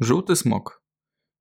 [0.00, 0.82] Żółty smok.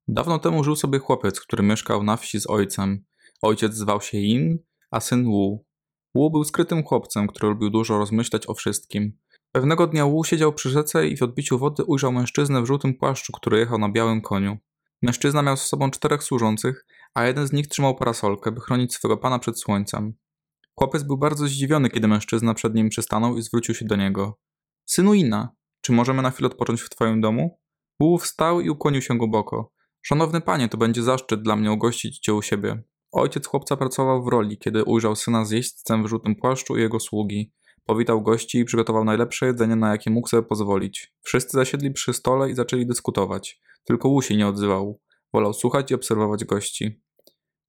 [0.08, 3.06] Dawno temu żył sobie chłopiec, który mieszkał na wsi z ojcem.
[3.42, 4.58] Ojciec zwał się In,
[4.92, 5.66] a syn Wu.
[6.16, 9.18] Wu był skrytym chłopcem, który lubił dużo rozmyślać o wszystkim.
[9.52, 13.34] Pewnego dnia Wu siedział przy rzece i w odbiciu wody ujrzał mężczyznę w żółtym płaszczu,
[13.34, 14.58] który jechał na białym koniu.
[15.02, 19.18] Mężczyzna miał z sobą czterech służących, a jeden z nich trzymał parasolkę, by chronić swego
[19.18, 20.14] pana przed słońcem.
[20.80, 24.40] Chłopiec był bardzo zdziwiony, kiedy mężczyzna przed nim przystanął i zwrócił się do niego.
[24.86, 27.63] Synu Ina, czy możemy na chwilę odpocząć w twoim domu?
[28.04, 29.72] Wu wstał i ukłonił się głęboko.
[30.02, 32.84] Szanowny panie, to będzie zaszczyt dla mnie ugościć cię u siebie.
[33.12, 37.00] Ojciec chłopca pracował w roli, kiedy ujrzał syna z jeźdźcem w żółtym płaszczu i jego
[37.00, 37.54] sługi.
[37.86, 41.14] Powitał gości i przygotował najlepsze jedzenie, na jakie mógł sobie pozwolić.
[41.22, 43.62] Wszyscy zasiedli przy stole i zaczęli dyskutować.
[43.84, 45.00] Tylko Wu się nie odzywał.
[45.34, 47.02] Wolał słuchać i obserwować gości.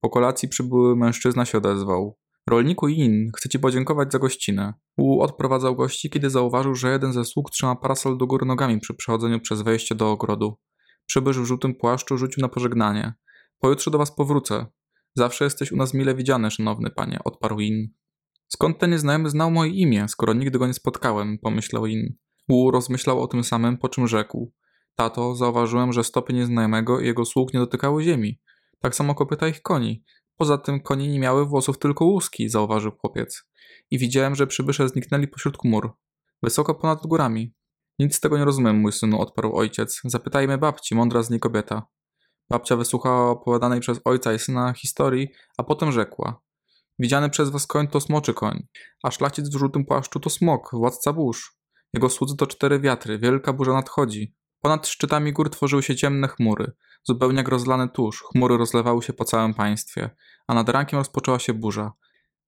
[0.00, 2.18] Po kolacji przybyły mężczyzna się odezwał.
[2.50, 4.74] Rolniku Yin, chcę ci podziękować za gościnę.
[4.98, 8.94] Wu odprowadzał gości, kiedy zauważył, że jeden ze sług trzyma parasol do góry nogami przy
[8.94, 10.58] przechodzeniu przez wejście do ogrodu.
[11.06, 13.14] Przybysz w żółtym płaszczu rzucił na pożegnanie.
[13.58, 14.66] Pojutrze do was powrócę.
[15.14, 17.88] Zawsze jesteś u nas mile widziany, szanowny panie, odparł Yin.
[18.48, 22.16] Skąd ten nieznajomy znał moje imię, skoro nigdy go nie spotkałem, pomyślał Yin.
[22.48, 24.52] Wu rozmyślał o tym samym, po czym rzekł.
[24.94, 28.40] Tato, zauważyłem, że stopy nieznajomego i jego sług nie dotykały ziemi.
[28.78, 30.04] Tak samo kopyta ich koni.
[30.36, 33.44] Poza tym konie nie miały włosów, tylko łuski, zauważył chłopiec.
[33.90, 35.92] I widziałem, że przybysze zniknęli pośród chmur.
[36.42, 37.54] Wysoko ponad górami.
[37.98, 40.00] Nic z tego nie rozumiem, mój synu, odparł ojciec.
[40.04, 41.86] Zapytajmy babci, mądra z niej kobieta.
[42.50, 46.40] Babcia wysłuchała opowiadanej przez ojca i syna historii, a potem rzekła.
[46.98, 48.66] Widziany przez was koń to smoczy koń,
[49.02, 51.56] a szlachcic w żółtym płaszczu to smok, władca burz.
[51.92, 54.34] Jego słudzy to cztery wiatry, wielka burza nadchodzi.
[54.64, 59.24] Ponad szczytami gór tworzyły się ciemne chmury, zupełnie jak rozlany tusz, chmury rozlewały się po
[59.24, 60.10] całym państwie,
[60.46, 61.92] a nad rankiem rozpoczęła się burza.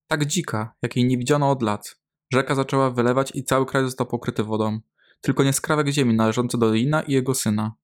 [0.07, 1.97] Tak dzika, jakiej nie widziano od lat.
[2.33, 4.81] Rzeka zaczęła wylewać i cały kraj został pokryty wodą.
[5.21, 7.75] Tylko nie skrawek ziemi należący do Lina i jego syna.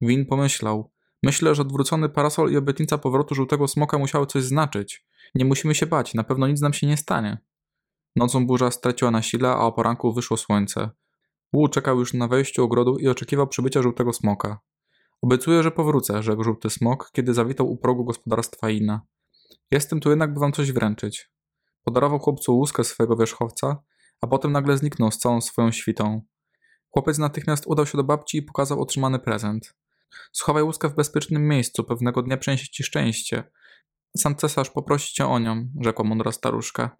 [0.00, 0.90] Win pomyślał.
[1.22, 5.06] Myślę, że odwrócony parasol i obietnica powrotu żółtego smoka musiały coś znaczyć.
[5.34, 7.38] Nie musimy się bać, na pewno nic nam się nie stanie.
[8.16, 10.90] Nocą burza straciła na sile, a o poranku wyszło słońce.
[11.52, 14.58] Wu czekał już na wejściu ogrodu i oczekiwał przybycia żółtego smoka.
[15.22, 19.00] Obiecuję, że powrócę, rzekł żółty smok, kiedy zawitał u progu gospodarstwa Ina.
[19.70, 21.30] Jestem tu jednak, by wam coś wręczyć.
[21.84, 23.82] Podarował chłopcu łuskę swojego wierzchowca,
[24.20, 26.22] a potem nagle zniknął z całą swoją świtą.
[26.90, 29.74] Chłopiec natychmiast udał się do babci i pokazał otrzymany prezent.
[30.32, 33.44] Schowaj łuskę w bezpiecznym miejscu, pewnego dnia przyniesie ci szczęście.
[34.16, 36.96] Sam cesarz poprosi cię o nią, rzekła mądra staruszka.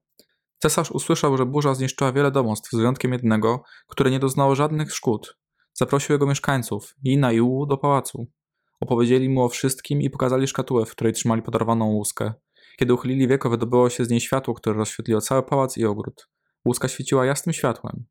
[0.62, 5.38] Cesarz usłyszał, że burza zniszczyła wiele domostw, z wyjątkiem jednego, które nie doznało żadnych szkód.
[5.72, 8.26] Zaprosił jego mieszkańców, Ina i Wu, do pałacu.
[8.80, 12.32] Opowiedzieli mu o wszystkim i pokazali szkatułę, w której trzymali podarowaną łuskę.
[12.78, 16.28] Kiedy uchylili wieko, wydobyło się z niej światło, które rozświetliło cały pałac i ogród.
[16.64, 18.04] Łuska świeciła jasnym światłem.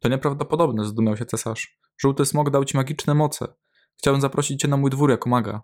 [0.00, 1.78] To nieprawdopodobne, zdumiał się cesarz.
[1.98, 3.46] Żółty smok dał ci magiczne moce.
[3.98, 5.62] Chciałem zaprosić cię na mój dwór jako maga.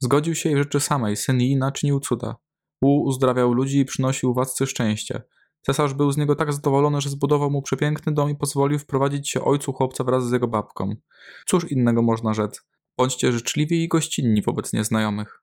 [0.00, 2.36] Zgodził się i w rzeczy samej syn Ina czynił cuda.
[2.82, 5.22] Wu uzdrawiał ludzi i przynosił władcy szczęście.
[5.66, 9.44] Cesarz był z niego tak zadowolony, że zbudował mu przepiękny dom i pozwolił wprowadzić się
[9.44, 10.94] ojcu chłopca wraz z jego babką.
[11.46, 12.62] Cóż innego można rzec?
[12.96, 15.42] Bądźcie życzliwi i gościnni wobec nieznajomych.